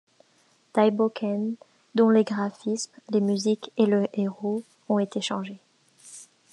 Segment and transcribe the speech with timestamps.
[0.73, 1.57] Daibōken,
[1.93, 5.59] dont les graphismes, les musiques et le héros ont été changés.